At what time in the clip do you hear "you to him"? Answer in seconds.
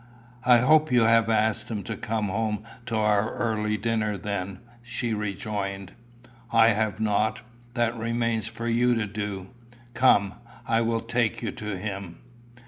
11.43-12.17